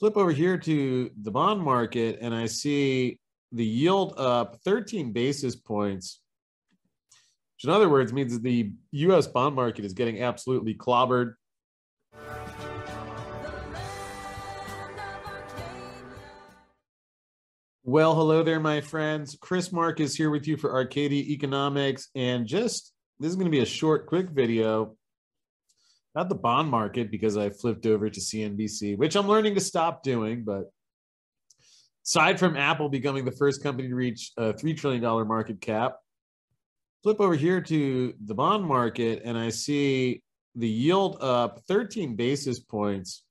[0.00, 3.18] flip over here to the bond market and I see
[3.52, 6.22] the yield up 13 basis points,
[7.56, 11.34] which in other words means that the US bond market is getting absolutely clobbered.
[17.84, 19.36] Well, hello there, my friends.
[19.38, 22.08] Chris Marcus here with you for Arcadia Economics.
[22.14, 24.96] And just this is going to be a short, quick video
[26.14, 30.02] not the bond market because I flipped over to CNBC, which I'm learning to stop
[30.02, 30.44] doing.
[30.44, 30.70] But
[32.04, 35.96] aside from Apple becoming the first company to reach a $3 trillion market cap,
[37.02, 40.22] flip over here to the bond market and I see
[40.56, 43.24] the yield up 13 basis points,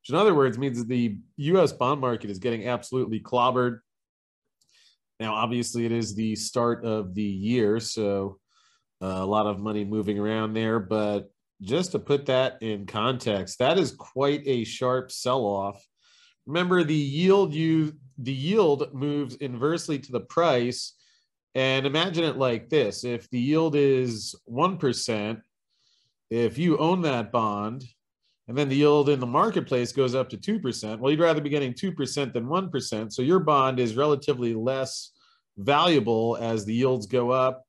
[0.00, 3.80] which in other words means that the US bond market is getting absolutely clobbered.
[5.20, 8.38] Now, obviously, it is the start of the year, so
[9.00, 11.30] uh, a lot of money moving around there, but
[11.62, 15.82] just to put that in context, that is quite a sharp sell-off.
[16.46, 20.94] Remember, the yield you the yield moves inversely to the price.
[21.54, 25.40] And imagine it like this: if the yield is one percent,
[26.30, 27.84] if you own that bond,
[28.48, 30.98] and then the yield in the marketplace goes up to 2%.
[30.98, 33.12] Well, you'd rather be getting 2% than 1%.
[33.12, 35.12] So your bond is relatively less
[35.56, 37.64] valuable as the yields go up.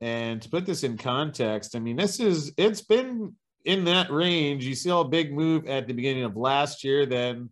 [0.00, 4.64] And to put this in context, I mean, this is it's been in that range.
[4.64, 7.50] You see a big move at the beginning of last year, then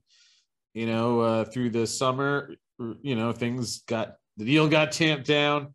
[0.74, 2.54] you know, uh, through the summer,
[3.00, 5.72] you know, things got the deal got tamped down.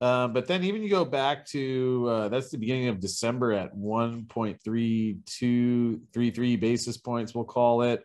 [0.00, 3.72] Uh, but then even you go back to uh, that's the beginning of December at
[3.76, 8.04] 1.3233 basis points, we'll call it.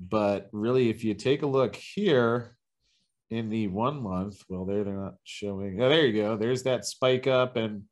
[0.00, 2.56] But really, if you take a look here,
[3.30, 4.42] in the one month.
[4.48, 5.80] Well, there they're not showing.
[5.80, 6.36] Oh, there you go.
[6.36, 7.84] There's that spike up, and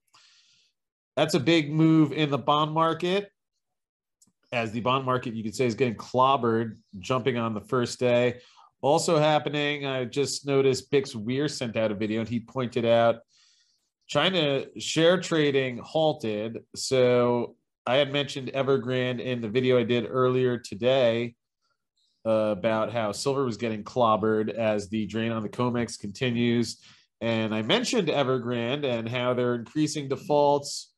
[1.17, 3.31] that's a big move in the bond market.
[4.53, 8.41] As the bond market, you could say, is getting clobbered, jumping on the first day.
[8.81, 13.16] Also happening, I just noticed Bix Weir sent out a video, and he pointed out
[14.06, 16.65] China share trading halted.
[16.75, 17.56] So
[17.87, 21.34] I had mentioned Evergrande in the video I did earlier today
[22.25, 26.79] about how silver was getting clobbered as the drain on the COMEX continues.
[27.21, 30.93] And I mentioned Evergrande and how they're increasing defaults.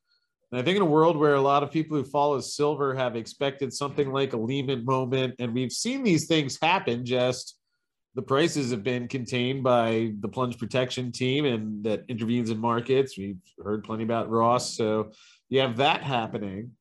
[0.51, 3.15] And I think in a world where a lot of people who follow silver have
[3.15, 7.57] expected something like a Lehman moment, and we've seen these things happen, just
[8.15, 13.17] the prices have been contained by the plunge protection team and that intervenes in markets.
[13.17, 14.75] We've heard plenty about Ross.
[14.75, 15.11] So
[15.47, 16.71] you have that happening.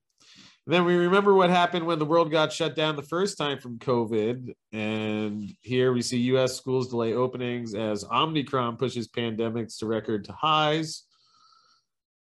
[0.66, 3.78] Then we remember what happened when the world got shut down the first time from
[3.78, 4.54] COVID.
[4.72, 10.32] And here we see US schools delay openings as Omicron pushes pandemics to record to
[10.32, 11.04] highs.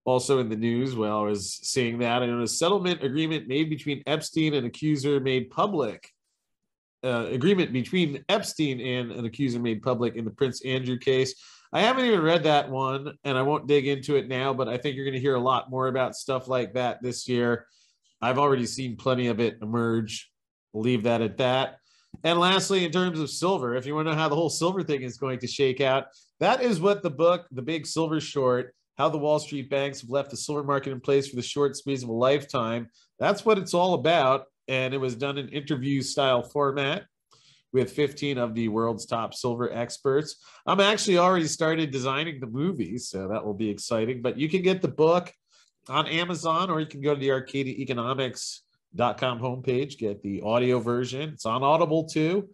[0.05, 4.03] Also in the news, well, I was seeing that and a settlement agreement made between
[4.07, 6.09] Epstein and accuser made public.
[7.03, 11.35] Uh, agreement between Epstein and an accuser made public in the Prince Andrew case.
[11.71, 14.77] I haven't even read that one and I won't dig into it now, but I
[14.77, 17.67] think you're going to hear a lot more about stuff like that this year.
[18.21, 20.31] I've already seen plenty of it emerge.
[20.73, 21.77] We'll leave that at that.
[22.23, 24.83] And lastly, in terms of silver, if you want to know how the whole silver
[24.83, 26.07] thing is going to shake out,
[26.39, 30.09] that is what the book, The Big Silver Short, How the Wall Street Banks Have
[30.09, 33.57] Left the Silver Market in Place for the Short Squeeze of a Lifetime, that's what
[33.57, 34.45] it's all about.
[34.67, 37.03] And it was done in interview style format
[37.71, 40.43] with 15 of the world's top silver experts.
[40.65, 44.21] I'm actually already started designing the movie, so that will be exciting.
[44.21, 45.31] But you can get the book
[45.89, 51.29] on Amazon, or you can go to the arcadiaeconomics.com homepage, get the audio version.
[51.29, 52.49] It's on Audible too,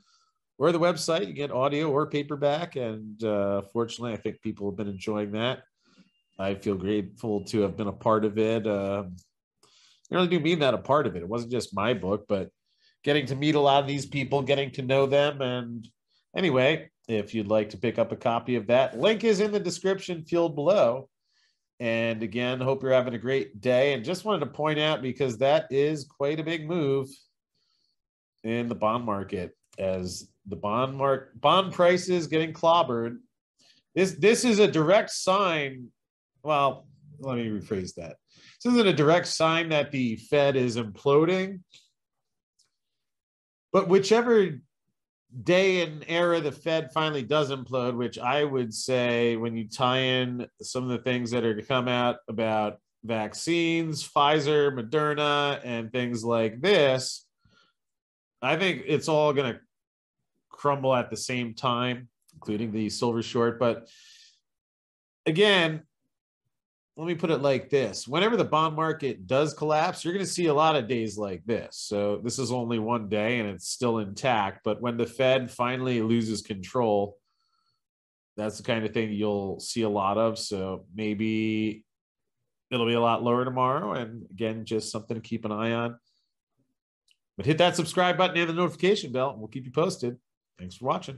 [0.58, 1.28] or the website.
[1.28, 2.76] You get audio or paperback.
[2.76, 5.64] And uh, fortunately, I think people have been enjoying that.
[6.38, 8.68] I feel grateful to have been a part of it.
[8.68, 9.04] Uh,
[10.12, 11.24] I really do mean that a part of it.
[11.24, 12.50] It wasn't just my book, but
[13.04, 15.42] getting to meet a lot of these people, getting to know them.
[15.42, 15.88] And
[16.36, 19.60] anyway, if you'd like to pick up a copy of that, link is in the
[19.60, 21.10] description field below.
[21.80, 23.94] And again, hope you're having a great day.
[23.94, 27.10] And just wanted to point out because that is quite a big move
[28.44, 33.18] in the bond market as the bond mark bond prices getting clobbered.
[33.94, 35.88] This this is a direct sign.
[36.44, 36.88] Well,
[37.20, 38.18] let me rephrase that.
[38.64, 41.62] This isn't a direct sign that the Fed is imploding.
[43.74, 44.60] But whichever
[45.44, 50.00] day and era the Fed finally does implode, which I would say when you tie
[50.00, 55.92] in some of the things that are to come out about vaccines, Pfizer, Moderna, and
[55.92, 57.26] things like this,
[58.42, 59.60] I think it's all going to
[60.50, 63.60] crumble at the same time, including the silver short.
[63.60, 63.88] But
[65.26, 65.84] again,
[66.98, 68.08] let me put it like this.
[68.08, 71.44] Whenever the bond market does collapse you're going to see a lot of days like
[71.46, 71.78] this.
[71.78, 76.02] So this is only one day and it's still intact but when the fed finally
[76.02, 77.18] loses control
[78.38, 80.38] that's the kind of thing you'll see a lot of.
[80.38, 81.86] So maybe
[82.70, 85.98] it'll be a lot lower tomorrow and again just something to keep an eye on.
[87.38, 90.18] But hit that subscribe button and the notification bell and we'll keep you posted.
[90.58, 91.18] Thanks for watching